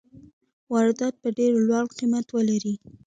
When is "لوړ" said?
1.67-1.85